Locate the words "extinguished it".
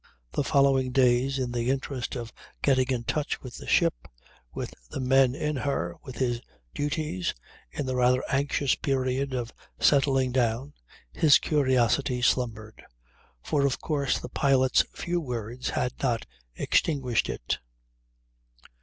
16.55-17.59